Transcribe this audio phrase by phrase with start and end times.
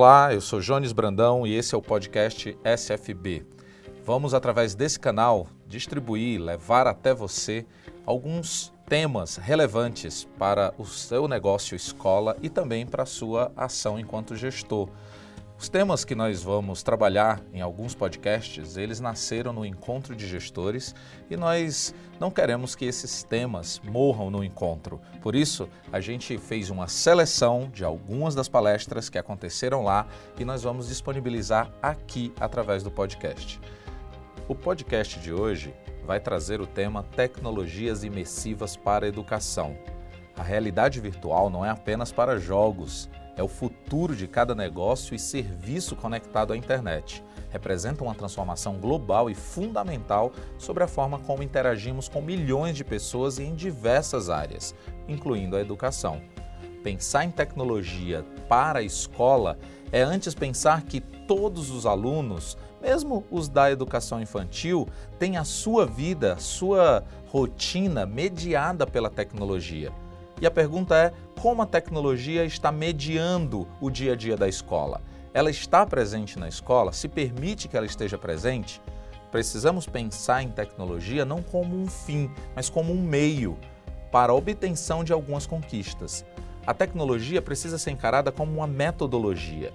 [0.00, 3.44] Olá, eu sou Jones Brandão e esse é o podcast SFB.
[4.04, 7.66] Vamos, através desse canal, distribuir, levar até você
[8.06, 14.36] alguns temas relevantes para o seu negócio escola e também para a sua ação enquanto
[14.36, 14.88] gestor.
[15.60, 20.94] Os temas que nós vamos trabalhar em alguns podcasts, eles nasceram no encontro de gestores
[21.28, 25.00] e nós não queremos que esses temas morram no encontro.
[25.20, 30.06] Por isso, a gente fez uma seleção de algumas das palestras que aconteceram lá
[30.38, 33.60] e nós vamos disponibilizar aqui através do podcast.
[34.46, 35.74] O podcast de hoje
[36.06, 39.76] vai trazer o tema Tecnologias imersivas para a educação.
[40.36, 45.18] A realidade virtual não é apenas para jogos é o futuro de cada negócio e
[45.18, 47.22] serviço conectado à internet.
[47.50, 53.38] Representa uma transformação global e fundamental sobre a forma como interagimos com milhões de pessoas
[53.38, 54.74] em diversas áreas,
[55.06, 56.20] incluindo a educação.
[56.82, 59.56] Pensar em tecnologia para a escola
[59.92, 65.86] é antes pensar que todos os alunos, mesmo os da educação infantil, têm a sua
[65.86, 69.92] vida, sua rotina mediada pela tecnologia.
[70.40, 75.02] E a pergunta é: como a tecnologia está mediando o dia a dia da escola?
[75.34, 76.92] Ela está presente na escola?
[76.92, 78.80] Se permite que ela esteja presente?
[79.30, 83.58] Precisamos pensar em tecnologia não como um fim, mas como um meio
[84.10, 86.24] para a obtenção de algumas conquistas.
[86.66, 89.72] A tecnologia precisa ser encarada como uma metodologia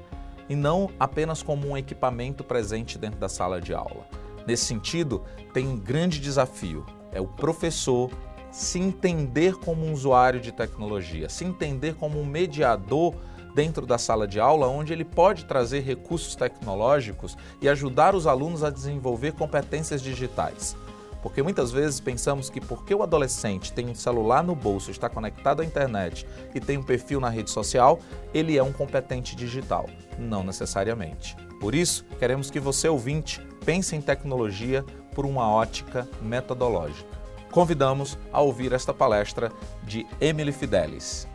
[0.50, 4.08] e não apenas como um equipamento presente dentro da sala de aula.
[4.46, 8.12] Nesse sentido, tem um grande desafio: é o professor
[8.54, 13.16] se entender como um usuário de tecnologia, se entender como um mediador
[13.56, 18.64] dentro da sala de aula, onde ele pode trazer recursos tecnológicos e ajudar os alunos
[18.64, 20.78] a desenvolver competências digitais.
[21.24, 25.64] Porque muitas vezes pensamos que porque o adolescente tem um celular no bolso, está conectado
[25.64, 28.00] à internet e tem um perfil na rede social,
[28.36, 29.90] ele é um competente digital.
[30.20, 31.36] Não necessariamente.
[31.60, 34.86] Por isso, queremos que você, ouvinte, pense em tecnologia
[35.16, 37.23] por uma ótica metodológica
[37.54, 39.52] convidamos a ouvir esta palestra
[39.84, 41.28] de Emily Fidelis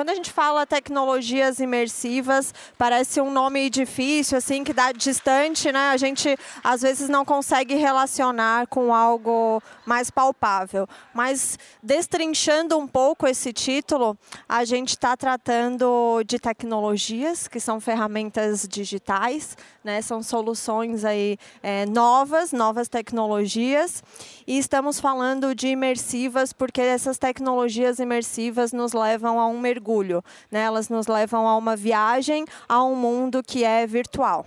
[0.00, 5.90] quando a gente fala tecnologias imersivas, parece um nome difícil, assim, que dá distante, né?
[5.90, 10.88] A gente às vezes não consegue relacionar com algo mais palpável.
[11.12, 14.16] Mas destrinchando um pouco esse título,
[14.48, 20.00] a gente está tratando de tecnologias, que são ferramentas digitais, né?
[20.00, 24.02] São soluções aí é, novas, novas tecnologias.
[24.50, 30.24] E estamos falando de imersivas porque essas tecnologias imersivas nos levam a um mergulho.
[30.50, 30.62] Né?
[30.62, 34.44] Elas nos levam a uma viagem a um mundo que é virtual.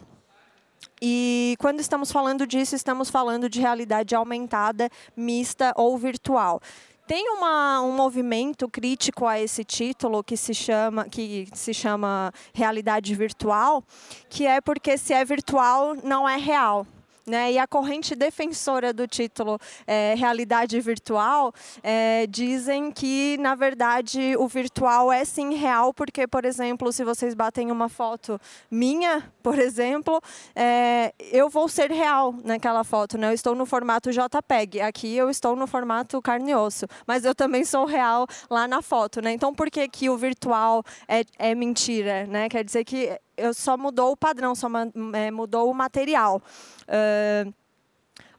[1.01, 6.59] E quando estamos falando disso, estamos falando de realidade aumentada, mista ou virtual.
[7.07, 13.15] Tem uma, um movimento crítico a esse título que se chama que se chama realidade
[13.15, 13.81] virtual,
[14.29, 16.85] que é porque se é virtual não é real.
[17.25, 17.53] Né?
[17.53, 19.57] E a corrente defensora do título
[19.87, 26.43] é, Realidade Virtual é, dizem que, na verdade, o virtual é sim real, porque, por
[26.43, 28.39] exemplo, se vocês batem uma foto
[28.69, 30.19] minha, por exemplo,
[30.53, 33.17] é, eu vou ser real naquela foto.
[33.17, 33.29] Né?
[33.29, 37.33] Eu estou no formato JPEG, aqui eu estou no formato carne e osso, mas eu
[37.33, 39.21] também sou real lá na foto.
[39.21, 39.31] Né?
[39.31, 42.25] Então, por que, que o virtual é, é mentira?
[42.25, 42.49] Né?
[42.49, 43.17] Quer dizer que
[43.53, 44.67] só mudou o padrão, só
[45.13, 46.41] é, mudou o material.
[46.83, 47.53] Uh,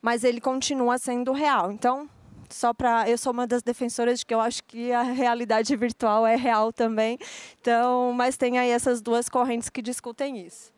[0.01, 1.73] mas ele continua sendo real.
[1.73, 2.09] Então,
[2.51, 6.27] só para eu sou uma das defensoras de que eu acho que a realidade virtual
[6.27, 7.19] é real também.
[7.61, 10.73] Então, mas tem aí essas duas correntes que discutem isso.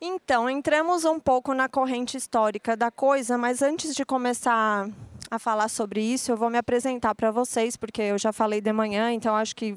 [0.00, 4.88] Então, entramos um pouco na corrente histórica da coisa, mas antes de começar
[5.30, 8.72] a falar sobre isso, eu vou me apresentar para vocês, porque eu já falei de
[8.72, 9.76] manhã, então acho que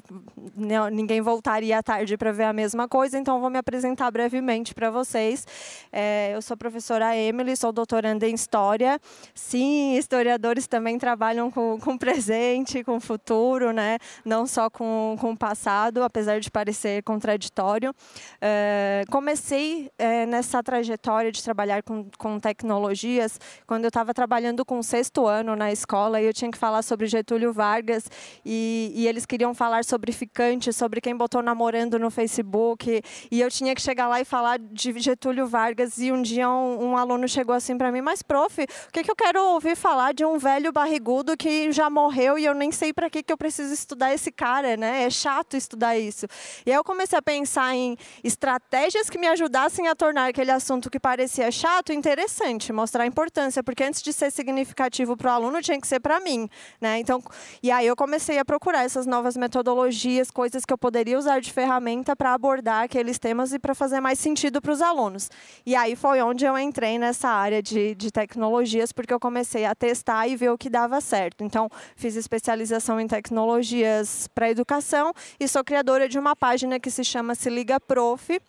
[0.91, 4.89] ninguém voltaria à tarde para ver a mesma coisa, então vou me apresentar brevemente para
[4.89, 5.45] vocês.
[5.91, 8.99] É, eu sou professora Emily, sou doutoranda em História.
[9.35, 13.97] Sim, historiadores também trabalham com, com presente, com futuro, né?
[14.25, 17.93] não só com, com o passado, apesar de parecer contraditório.
[18.41, 24.79] É, comecei é, nessa trajetória de trabalhar com, com tecnologias quando eu estava trabalhando com
[24.79, 28.05] o sexto ano ano na escola e eu tinha que falar sobre Getúlio Vargas
[28.45, 33.51] e, e eles queriam falar sobre ficante, sobre quem botou namorando no Facebook e eu
[33.51, 37.27] tinha que chegar lá e falar de Getúlio Vargas e um dia um, um aluno
[37.27, 40.37] chegou assim para mim, mas prof, o que, que eu quero ouvir falar de um
[40.37, 44.13] velho barrigudo que já morreu e eu nem sei para que, que eu preciso estudar
[44.13, 45.03] esse cara, né?
[45.03, 46.25] É chato estudar isso.
[46.65, 50.89] E aí eu comecei a pensar em estratégias que me ajudassem a tornar aquele assunto
[50.89, 55.79] que parecia chato interessante, mostrar a importância, porque antes de ser significativo para aluno, tinha
[55.79, 56.49] que ser para mim,
[56.79, 56.99] né?
[56.99, 57.21] Então,
[57.61, 61.51] e aí eu comecei a procurar essas novas metodologias, coisas que eu poderia usar de
[61.51, 65.29] ferramenta para abordar aqueles temas e para fazer mais sentido para os alunos.
[65.65, 69.75] E aí foi onde eu entrei nessa área de, de tecnologias, porque eu comecei a
[69.75, 71.43] testar e ver o que dava certo.
[71.43, 77.03] Então, fiz especialização em tecnologias para educação e sou criadora de uma página que se
[77.03, 78.39] chama Se Liga Prof,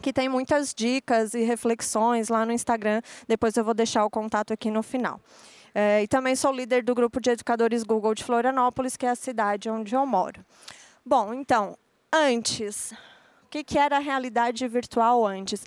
[0.00, 3.00] que tem muitas dicas e reflexões lá no Instagram.
[3.26, 5.20] Depois eu vou deixar o contato aqui no final.
[5.74, 9.14] É, e também sou líder do grupo de educadores Google de Florianópolis, que é a
[9.14, 10.44] cidade onde eu moro.
[11.04, 11.76] Bom, então,
[12.12, 12.92] antes,
[13.44, 15.64] o que, era a realidade virtual antes?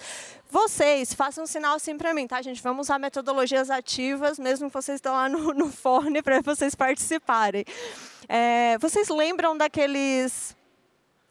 [0.50, 2.62] Vocês, façam um sinal assim para mim, tá, gente?
[2.62, 7.66] Vamos usar metodologias ativas, mesmo que vocês estão lá no, no fone, para vocês participarem.
[8.30, 10.56] É, vocês lembram daqueles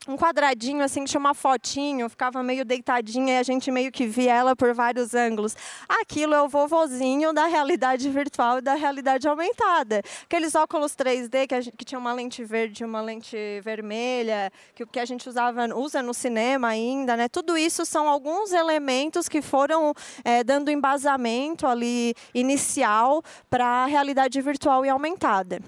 [0.06, 4.34] um quadradinho assim tinha uma fotinho, ficava meio deitadinha e a gente meio que via
[4.34, 5.56] ela por vários ângulos.
[5.88, 10.02] Aquilo é o vovozinho da realidade virtual e da realidade aumentada.
[10.24, 14.82] Aqueles óculos 3D que, gente, que tinha uma lente verde e uma lente vermelha, que
[14.82, 17.28] o que a gente usava, usa no cinema ainda, né?
[17.28, 24.40] Tudo isso são alguns elementos que foram é, dando embasamento ali inicial para a realidade
[24.40, 25.60] virtual e aumentada.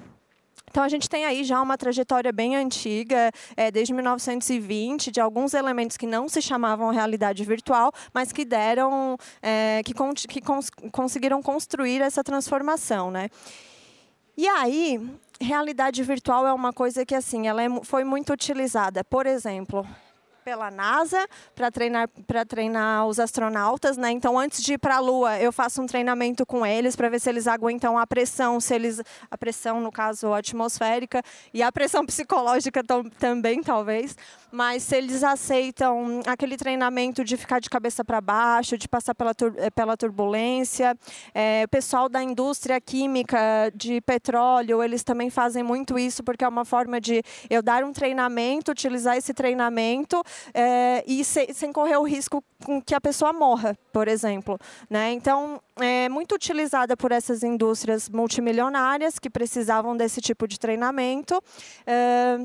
[0.77, 5.55] Então, a gente tem aí já uma trajetória bem antiga, é, desde 1920, de alguns
[5.55, 10.69] elementos que não se chamavam realidade virtual, mas que deram, é, que, con que cons
[10.93, 13.31] conseguiram construir essa transformação, né?
[14.37, 15.01] E aí,
[15.41, 19.03] realidade virtual é uma coisa que assim, ela é, foi muito utilizada.
[19.03, 19.83] Por exemplo,
[20.47, 21.27] pela NASA
[21.57, 24.13] para treinar para treinar os astronautas, né?
[24.13, 27.21] Então antes de ir para a Lua, eu faço um treinamento com eles para ver
[27.21, 31.21] se eles aguentam a pressão, se eles a pressão no caso atmosférica
[31.53, 32.81] e a pressão psicológica
[33.19, 34.17] também talvez,
[34.53, 39.35] mas se eles aceitam aquele treinamento de ficar de cabeça para baixo, de passar pela
[39.35, 40.97] tur eh, pela turbulência,
[41.35, 43.37] é, o pessoal da indústria química
[43.75, 47.21] de petróleo, eles também fazem muito isso porque é uma forma de
[47.51, 50.23] eu dar um treinamento, utilizar esse treinamento
[50.55, 52.43] é, e se, sem correr o risco
[52.85, 54.59] que a pessoa morra, por exemplo.
[54.89, 55.13] Né?
[55.13, 61.43] Então, é muito utilizada por essas indústrias multimilionárias que precisavam desse tipo de treinamento.
[61.87, 62.39] É,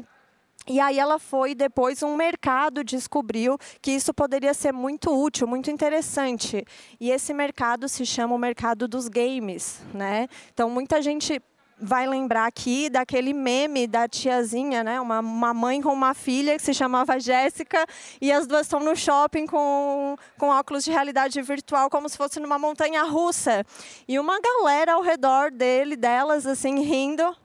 [0.68, 5.72] e aí ela foi depois um mercado descobriu que isso poderia ser muito útil, muito
[5.72, 6.64] interessante.
[7.00, 10.28] E esse mercado se chama o mercado dos games, né?
[10.54, 11.42] Então muita gente
[11.82, 15.02] vai lembrar aqui daquele meme da tiazinha, né?
[15.02, 17.88] Uma, uma mãe com uma filha que se chamava Jéssica
[18.22, 22.40] e as duas estão no shopping com, com óculos de realidade virtual como se fosse
[22.40, 23.66] numa montanha russa.
[24.08, 27.36] E uma galera ao redor dele, delas, assim, rindo.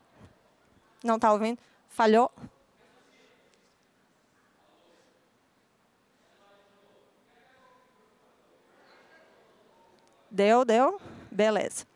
[1.02, 1.58] Não está ouvindo?
[1.88, 2.30] Falhou?
[10.30, 11.00] Deu, deu?
[11.32, 11.95] Beleza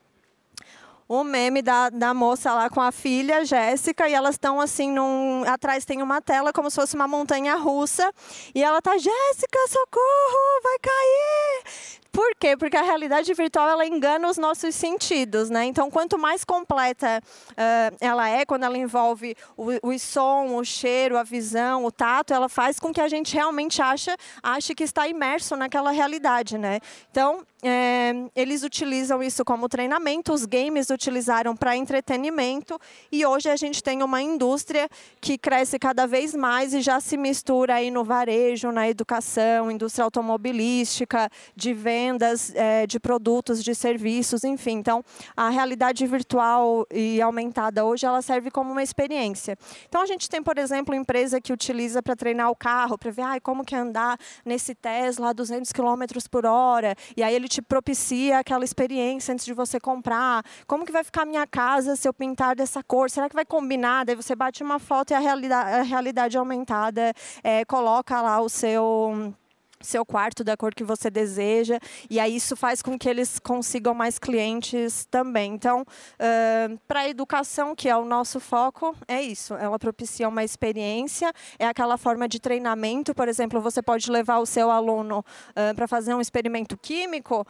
[1.13, 5.43] o meme da, da moça lá com a filha, Jéssica, e elas estão assim, num,
[5.45, 8.09] atrás tem uma tela como se fosse uma montanha russa,
[8.55, 12.01] e ela tá, Jéssica, socorro, vai cair!
[12.13, 12.55] Por quê?
[12.55, 15.65] Porque a realidade virtual ela engana os nossos sentidos, né?
[15.65, 17.21] Então, quanto mais completa
[17.51, 22.33] uh, ela é, quando ela envolve o, o, som, o cheiro, a visão, o tato,
[22.33, 26.79] ela faz com que a gente realmente acha, ache que está imerso naquela realidade, né?
[27.09, 32.79] Então, é, eles utilizam isso como treinamento, os games utilizaram para entretenimento
[33.11, 34.89] e hoje a gente tem uma indústria
[35.19, 40.03] que cresce cada vez mais e já se mistura aí no varejo, na educação, indústria
[40.05, 44.77] automobilística, de vendas é, de produtos, de serviços, enfim.
[44.77, 45.03] Então,
[45.37, 49.55] a realidade virtual e aumentada hoje ela serve como uma experiência.
[49.87, 53.21] Então, a gente tem, por exemplo, empresa que utiliza para treinar o carro, para ver
[53.21, 57.61] ah, como que andar nesse Tesla a 200 km por hora, e aí ele te
[57.61, 60.43] propicia aquela experiência antes de você comprar.
[60.65, 63.09] Como que vai ficar a minha casa se eu pintar dessa cor?
[63.09, 64.05] Será que vai combinar?
[64.05, 68.47] Daí você bate uma foto e a realidade, a realidade aumentada é, coloca lá o
[68.47, 69.33] seu
[69.81, 73.93] seu quarto da cor que você deseja e aí isso faz com que eles consigam
[73.93, 75.53] mais clientes também.
[75.53, 79.53] Então, uh, para a educação, que é o nosso foco, é isso.
[79.55, 83.13] Ela propicia uma experiência, é aquela forma de treinamento.
[83.13, 87.45] Por exemplo, você pode levar o seu aluno uh, para fazer um experimento químico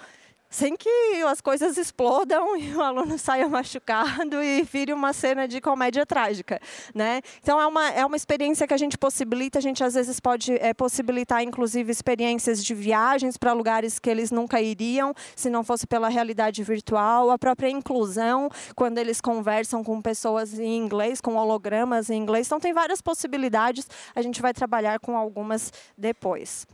[0.52, 5.62] sem que as coisas explodam e o aluno saia machucado e vire uma cena de
[5.62, 6.60] comédia trágica,
[6.94, 7.22] né?
[7.42, 10.54] Então é uma é uma experiência que a gente possibilita, a gente às vezes pode
[10.56, 15.88] é, possibilitar inclusive experiências de viagens para lugares que eles nunca iriam se não fosse
[15.88, 22.10] pela realidade virtual, a própria inclusão quando eles conversam com pessoas em inglês, com hologramas
[22.10, 22.48] em inglês.
[22.48, 26.68] Então tem várias possibilidades, a gente vai trabalhar com algumas depois.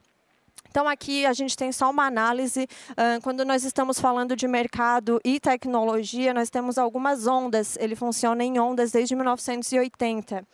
[0.69, 2.67] Então, aqui a gente tem só uma análise.
[3.23, 7.77] quando nós estamos falando de mercado e tecnologia, nós temos algumas ondas.
[7.77, 10.45] Ele funciona em ondas desde 1980.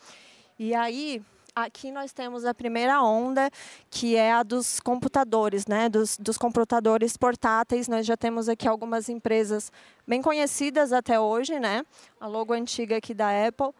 [0.58, 1.22] E aí,
[1.54, 3.50] aqui nós temos a primeira onda,
[3.88, 5.88] que é a dos computadores, né?
[5.88, 7.86] dos, dos computadores portáteis.
[7.86, 9.70] Nós já temos aqui algumas empresas
[10.06, 11.84] bem conhecidas até hoje, né?
[12.20, 13.72] a logo antiga aqui da Apple.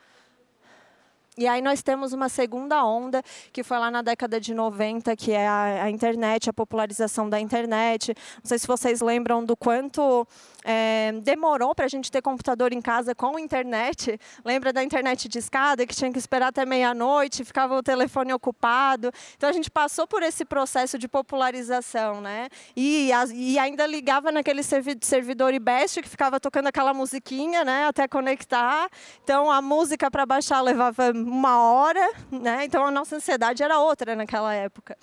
[1.36, 3.20] E aí nós temos uma segunda onda,
[3.52, 7.40] que foi lá na década de 90, que é a, a internet, a popularização da
[7.40, 8.14] internet.
[8.36, 10.26] Não sei se vocês lembram do quanto
[10.64, 14.18] é, demorou para a gente ter computador em casa com internet.
[14.44, 19.10] Lembra da internet de escada, que tinha que esperar até meia-noite, ficava o telefone ocupado.
[19.36, 22.48] Então a gente passou por esse processo de popularização, né?
[22.76, 27.86] E, a, e ainda ligava naquele servidor IBEST que ficava tocando aquela musiquinha, né?
[27.86, 28.88] Até conectar.
[29.24, 32.64] Então a música para baixar levava uma hora, né?
[32.64, 34.96] Então a nossa ansiedade era outra naquela época.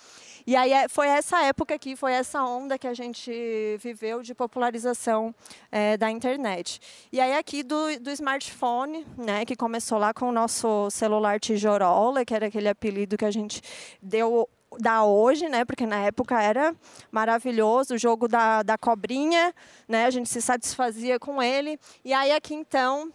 [0.46, 3.30] E aí é, foi essa época aqui, foi essa onda que a gente
[3.78, 5.34] viveu de popularização
[5.70, 6.80] é, da internet.
[7.12, 12.24] E aí aqui do, do smartphone, né, que começou lá com o nosso celular tijorola,
[12.24, 13.62] que era aquele apelido que a gente
[14.00, 14.48] deu
[14.78, 15.66] da hoje, né?
[15.66, 16.74] Porque na época era
[17.10, 19.54] maravilhoso o jogo da, da cobrinha,
[19.86, 20.06] né?
[20.06, 21.78] A gente se satisfazia com ele.
[22.04, 23.12] E aí aqui então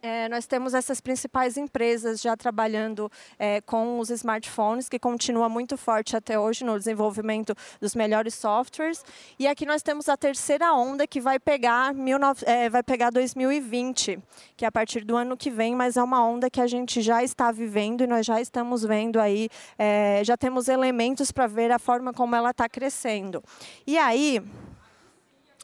[0.00, 5.76] é, nós temos essas principais empresas já trabalhando é, com os smartphones, que continua muito
[5.76, 9.04] forte até hoje no desenvolvimento dos melhores softwares.
[9.38, 14.18] E aqui nós temos a terceira onda que vai pegar, 19, é, vai pegar 2020,
[14.56, 17.02] que é a partir do ano que vem, mas é uma onda que a gente
[17.02, 21.72] já está vivendo e nós já estamos vendo aí, é, já temos elementos para ver
[21.72, 23.42] a forma como ela está crescendo.
[23.84, 24.40] E aí,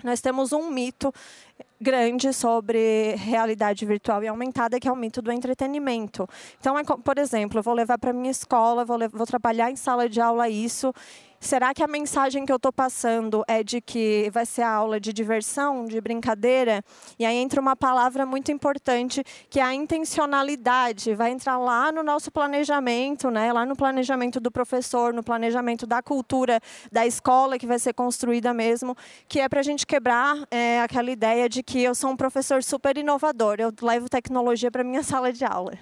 [0.02, 1.12] nós temos um mito
[1.84, 6.26] grande sobre realidade virtual e aumentada, que é o mito do entretenimento.
[6.58, 10.08] Então, é, por exemplo, eu vou levar para minha escola, vou, vou trabalhar em sala
[10.08, 10.94] de aula isso,
[11.44, 14.98] Será que a mensagem que eu estou passando é de que vai ser a aula
[14.98, 16.82] de diversão, de brincadeira?
[17.18, 21.14] E aí entra uma palavra muito importante, que é a intencionalidade.
[21.14, 23.52] Vai entrar lá no nosso planejamento, né?
[23.52, 26.58] lá no planejamento do professor, no planejamento da cultura
[26.90, 28.96] da escola que vai ser construída mesmo,
[29.28, 32.62] que é para a gente quebrar é, aquela ideia de que eu sou um professor
[32.62, 35.72] super inovador, eu levo tecnologia para minha sala de aula.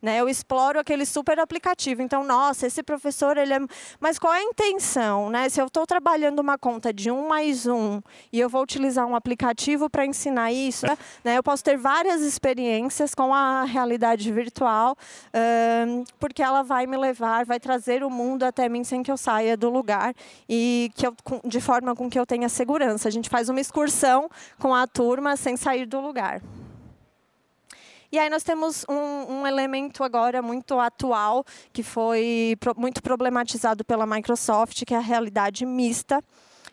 [0.00, 0.20] Né?
[0.20, 2.02] Eu exploro aquele super aplicativo.
[2.02, 3.58] Então, nossa, esse professor, ele é...
[4.00, 5.30] Mas qual é a intenção?
[5.30, 5.48] Né?
[5.48, 8.00] Se eu estou trabalhando uma conta de um mais um
[8.32, 10.86] e eu vou utilizar um aplicativo para ensinar isso,
[11.24, 11.36] né?
[11.36, 14.96] eu posso ter várias experiências com a realidade virtual,
[15.86, 19.16] um, porque ela vai me levar, vai trazer o mundo até mim sem que eu
[19.16, 20.14] saia do lugar
[20.48, 21.14] e que eu,
[21.44, 23.08] de forma com que eu tenha segurança.
[23.08, 24.28] A gente faz uma excursão
[24.58, 26.40] com a turma sem sair do lugar.
[28.10, 33.84] E aí nós temos um, um elemento agora muito atual, que foi pro, muito problematizado
[33.84, 36.22] pela Microsoft, que é a realidade mista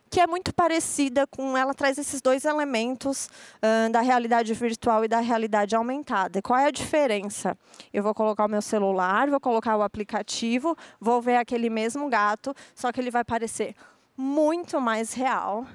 [0.07, 3.27] que é muito parecida com ela traz esses dois elementos
[3.57, 6.41] uh, da realidade virtual e da realidade aumentada.
[6.41, 7.57] Qual é a diferença?
[7.91, 12.55] Eu vou colocar o meu celular, vou colocar o aplicativo, vou ver aquele mesmo gato,
[12.73, 13.75] só que ele vai parecer
[14.15, 15.65] muito mais real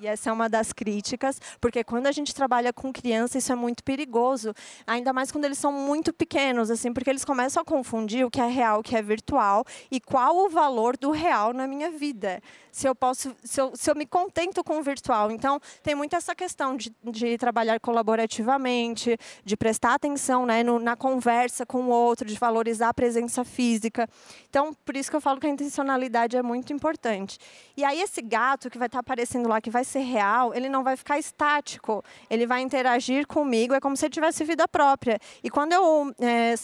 [0.00, 3.54] e essa é uma das críticas, porque quando a gente trabalha com criança, isso é
[3.54, 4.52] muito perigoso,
[4.86, 8.40] ainda mais quando eles são muito pequenos, assim, porque eles começam a confundir o que
[8.40, 12.40] é real, o que é virtual e qual o valor do real na minha vida
[12.74, 15.30] se eu posso, se eu, se eu me contento com o virtual.
[15.30, 20.96] Então, tem muito essa questão de, de trabalhar colaborativamente, de prestar atenção né, no, na
[20.96, 24.08] conversa com o outro, de valorizar a presença física.
[24.50, 27.38] Então, por isso que eu falo que a intencionalidade é muito importante.
[27.76, 30.82] E aí, esse gato que vai estar aparecendo lá, que vai ser real, ele não
[30.82, 32.02] vai ficar estático.
[32.28, 35.18] Ele vai interagir comigo, é como se ele tivesse vida própria.
[35.42, 36.54] E quando eu é,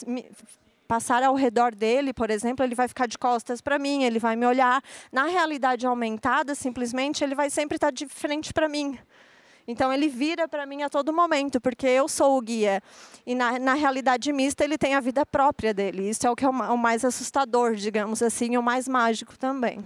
[0.89, 4.35] passar ao redor dele, por exemplo, ele vai ficar de costas para mim, ele vai
[4.35, 4.83] me olhar.
[5.13, 8.99] Na realidade aumentada, simplesmente, ele vai sempre estar de frente para mim.
[9.69, 12.83] Então ele vira para mim a todo momento, porque eu sou o guia.
[13.25, 16.09] E na, na, realidade mista ele tem a vida própria dele.
[16.09, 19.85] Isso é o que é o mais assustador, digamos assim, e o mais mágico também.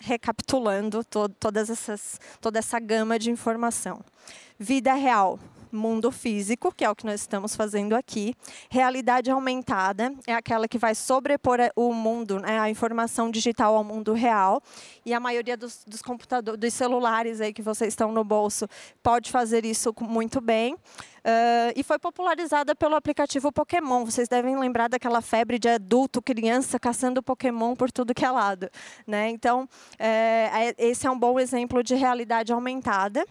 [0.00, 4.00] Recapitulando to, todas essas, toda essa gama de informação.
[4.58, 5.38] Vida real
[5.72, 8.34] mundo físico, que é o que nós estamos fazendo aqui.
[8.70, 14.12] Realidade aumentada é aquela que vai sobrepor o mundo, né, a informação digital ao mundo
[14.12, 14.62] real.
[15.04, 18.66] E a maioria dos, dos computadores, dos celulares aí que vocês estão no bolso,
[19.02, 20.74] pode fazer isso muito bem.
[20.74, 24.04] Uh, e foi popularizada pelo aplicativo Pokémon.
[24.04, 28.70] Vocês devem lembrar daquela febre de adulto, criança caçando Pokémon por tudo que é lado.
[29.06, 29.28] Né?
[29.28, 33.26] Então, é, esse é um bom exemplo de realidade aumentada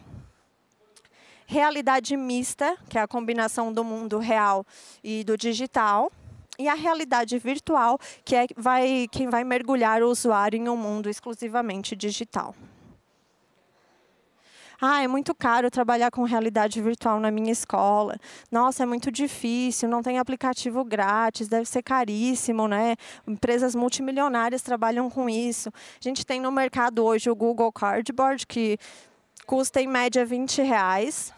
[1.48, 4.66] realidade mista, que é a combinação do mundo real
[5.04, 6.12] e do digital.
[6.60, 11.08] e a realidade virtual, que é vai, quem vai mergulhar o usuário em um mundo
[11.08, 12.56] exclusivamente digital.
[14.82, 18.16] Ah, é muito caro trabalhar com realidade virtual na minha escola.
[18.52, 22.96] Nossa, é muito difícil, não tem aplicativo grátis, deve ser caríssimo, né?
[23.28, 25.70] Empresas multimilionárias trabalham com isso.
[25.70, 28.80] A gente tem no mercado hoje o Google Cardboard, que
[29.46, 31.37] custa em média 20 reais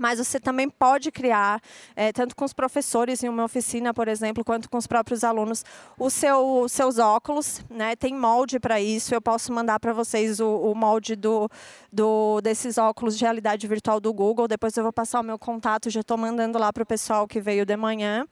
[0.00, 1.60] mas você também pode criar,
[1.94, 5.62] é, tanto com os professores em uma oficina, por exemplo, quanto com os próprios alunos,
[5.98, 7.60] os seu, seus óculos.
[7.68, 7.94] Né?
[7.94, 9.14] Tem molde para isso.
[9.14, 11.50] Eu posso mandar para vocês o, o molde do,
[11.92, 14.48] do, desses óculos de realidade virtual do Google.
[14.48, 17.38] Depois eu vou passar o meu contato, já estou mandando lá para o pessoal que
[17.38, 18.26] veio de manhã.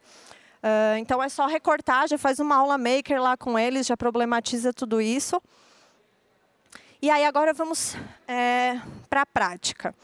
[0.62, 4.72] Uh, então é só recortar, já faz uma aula maker lá com eles, já problematiza
[4.72, 5.38] tudo isso.
[7.00, 7.94] E aí agora vamos
[8.26, 9.94] é, para a prática.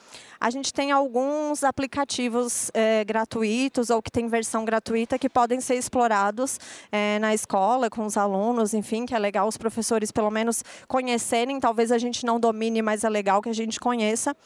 [0.44, 5.76] A gente tem alguns aplicativos é, gratuitos ou que tem versão gratuita que podem ser
[5.76, 6.60] explorados
[6.92, 11.58] é, na escola com os alunos, enfim, que é legal os professores pelo menos conhecerem.
[11.58, 14.36] Talvez a gente não domine, mas é legal que a gente conheça.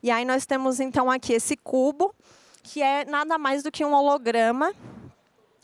[0.00, 2.14] E aí nós temos então aqui esse cubo,
[2.62, 4.72] que é nada mais do que um holograma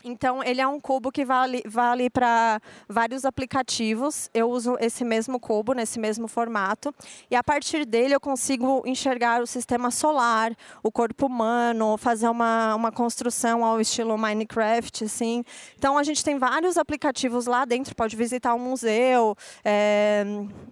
[0.09, 4.31] então, ele é um cubo que vale, vale para vários aplicativos.
[4.33, 6.95] Eu uso esse mesmo cubo, nesse mesmo formato.
[7.31, 12.75] E a partir dele eu consigo enxergar o sistema solar, o corpo humano, fazer uma,
[12.75, 15.05] uma construção ao estilo Minecraft.
[15.05, 15.45] Assim.
[15.77, 17.95] Então, a gente tem vários aplicativos lá dentro.
[17.95, 20.25] Pode visitar um museu, é,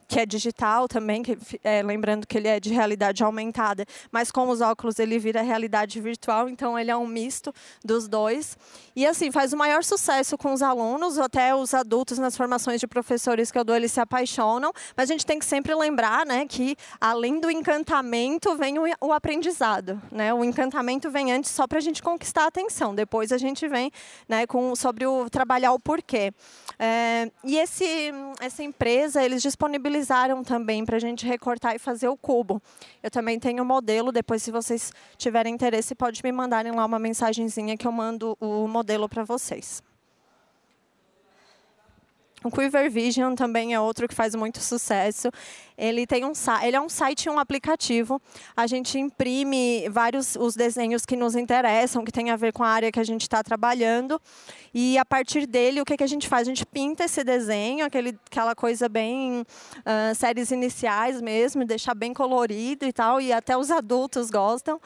[0.09, 3.85] que é digital também, que, é, lembrando que ele é de realidade aumentada.
[4.11, 6.49] Mas com os óculos ele vira realidade virtual.
[6.49, 7.53] Então, ele é um misto
[7.85, 8.57] dos dois.
[8.97, 12.87] E assim, faz o maior sucesso com os alunos, até os adultos nas formações de
[12.87, 14.73] professores que eu dou, eles se apaixonam.
[14.97, 19.13] Mas a gente tem que sempre lembrar né, que, além do encantamento, vem o, o
[19.13, 20.01] aprendizado.
[20.11, 20.33] Né?
[20.33, 22.95] O encantamento vem antes só para a gente conquistar a atenção.
[22.95, 23.91] Depois a gente vem
[24.29, 26.33] né, com, sobre o trabalhar o porquê.
[26.79, 32.17] É, e esse, essa empresa, eles disponibilizaram também para a gente recortar e fazer o
[32.17, 32.61] cubo.
[33.03, 36.99] Eu também tenho um modelo, depois se vocês tiverem interesse, pode me mandarem lá uma
[36.99, 39.83] mensagenzinha que eu mando o modelo para vocês.
[42.47, 45.29] O Quiver Vision também é outro que faz muito sucesso.
[45.77, 48.23] Ele tem um ele é um site e um aplicativo.
[48.57, 52.69] A gente imprime vários os desenhos que nos interessam, que tem a ver com a
[52.69, 54.21] área que a gente está trabalhando.
[54.73, 56.47] E a partir dele, o que, que a gente faz?
[56.47, 62.15] A gente pinta esse desenho, aquele, aquela coisa bem uh, séries iniciais mesmo, deixar bem
[62.15, 63.21] colorido e tal.
[63.21, 64.81] E até os adultos gostam.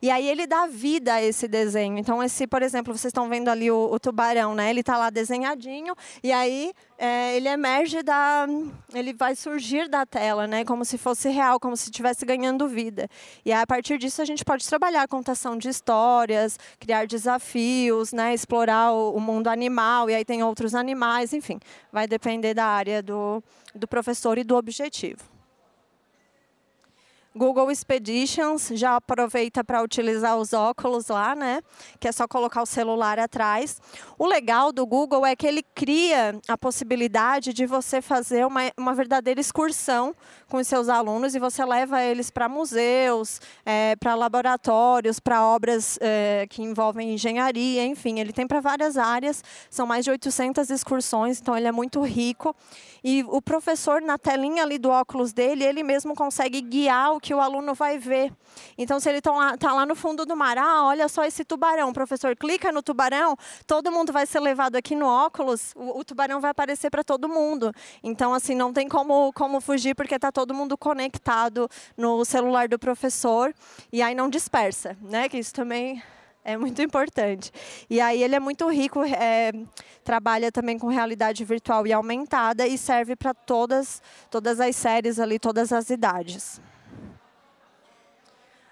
[0.00, 1.98] E aí ele dá vida a esse desenho.
[1.98, 4.70] Então, esse, por exemplo, vocês estão vendo ali o, o tubarão, né?
[4.70, 8.46] Ele está lá desenhadinho e aí é, ele emerge da,
[8.94, 10.64] ele vai surgir da tela, né?
[10.64, 13.08] Como se fosse real, como se estivesse ganhando vida.
[13.44, 18.12] E aí, a partir disso a gente pode trabalhar a contação de histórias, criar desafios,
[18.12, 18.34] né?
[18.34, 21.58] Explorar o, o mundo animal e aí tem outros animais, enfim,
[21.92, 23.42] vai depender da área do,
[23.74, 25.35] do professor e do objetivo.
[27.36, 31.60] Google Expeditions já aproveita para utilizar os óculos lá, né?
[32.00, 33.78] Que é só colocar o celular atrás.
[34.18, 38.94] O legal do Google é que ele cria a possibilidade de você fazer uma, uma
[38.94, 40.14] verdadeira excursão
[40.48, 45.98] com os seus alunos e você leva eles para museus, é, para laboratórios, para obras
[46.00, 49.44] é, que envolvem engenharia, enfim, ele tem para várias áreas.
[49.68, 52.56] São mais de 800 excursões, então ele é muito rico.
[53.04, 57.34] E o professor, na telinha ali do óculos dele, ele mesmo consegue guiar o que
[57.34, 58.32] o aluno vai ver.
[58.78, 61.44] Então, se ele está lá, tá lá no fundo do mar, ah, olha só esse
[61.44, 63.36] tubarão, o professor clica no tubarão,
[63.66, 67.28] todo mundo vai ser levado aqui no óculos, o, o tubarão vai aparecer para todo
[67.28, 67.72] mundo.
[68.00, 72.78] Então, assim, não tem como, como fugir, porque está todo mundo conectado no celular do
[72.78, 73.52] professor,
[73.92, 75.28] e aí não dispersa, né?
[75.28, 76.00] Que isso também
[76.44, 77.50] é muito importante.
[77.90, 79.50] E aí ele é muito rico, é,
[80.04, 85.40] trabalha também com realidade virtual e aumentada e serve para todas, todas as séries ali,
[85.40, 86.60] todas as idades.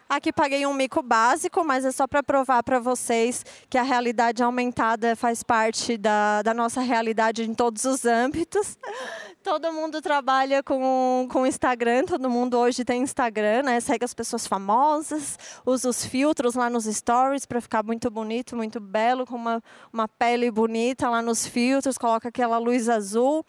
[0.08, 4.42] Aqui paguei um mico básico, mas é só para provar para vocês que a realidade
[4.42, 8.76] aumentada faz parte da, da nossa realidade em todos os âmbitos.
[9.42, 13.78] Todo mundo trabalha com, com Instagram, todo mundo hoje tem Instagram, né?
[13.78, 18.80] Segue as pessoas famosas, usa os filtros lá nos stories para ficar muito bonito, muito
[18.80, 19.62] belo, com uma,
[19.92, 23.44] uma pele bonita lá nos filtros, coloca aquela luz azul.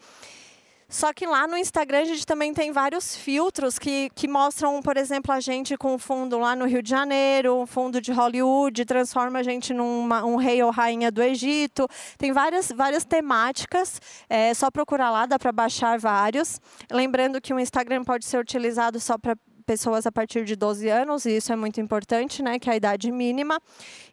[0.88, 4.98] Só que lá no Instagram a gente também tem vários filtros que, que mostram, por
[4.98, 9.40] exemplo, a gente com fundo lá no Rio de Janeiro, um fundo de Hollywood, transforma
[9.40, 11.88] a gente num um rei ou rainha do Egito.
[12.18, 16.62] Tem várias, várias temáticas, é só procurar lá, dá para baixar vários.
[16.92, 19.36] Lembrando que o Instagram pode ser utilizado só para
[19.66, 22.76] pessoas a partir de 12 anos, e isso é muito importante, né, que é a
[22.76, 23.60] idade mínima.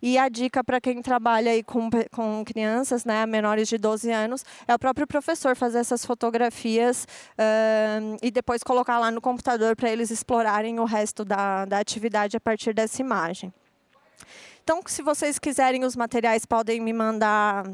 [0.01, 4.45] E a dica para quem trabalha aí com, com crianças, né, menores de 12 anos,
[4.67, 7.07] é o próprio professor fazer essas fotografias
[7.39, 12.37] uh, e depois colocar lá no computador para eles explorarem o resto da, da atividade
[12.37, 13.53] a partir dessa imagem.
[14.63, 17.65] Então, se vocês quiserem os materiais, podem me mandar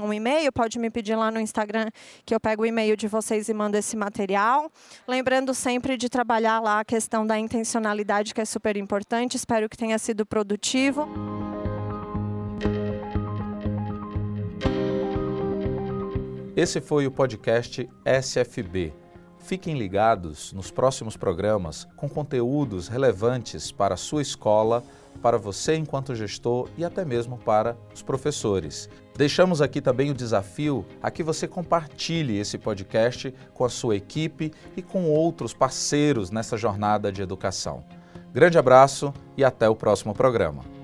[0.00, 1.90] um e-mail, pode me pedir lá no Instagram
[2.24, 4.70] que eu pego o e-mail de vocês e mando esse material.
[5.06, 9.36] Lembrando sempre de trabalhar lá a questão da intencionalidade, que é super importante.
[9.36, 11.08] Espero que tenha sido produtivo.
[16.56, 19.07] Esse foi o podcast SFB.
[19.48, 24.84] Fiquem ligados nos próximos programas com conteúdos relevantes para a sua escola
[25.22, 28.90] para você enquanto gestor e até mesmo para os professores.
[29.16, 34.52] Deixamos aqui também o desafio a que você compartilhe esse podcast com a sua equipe
[34.76, 37.82] e com outros parceiros nessa jornada de educação.
[38.34, 40.77] Grande abraço e até o próximo programa.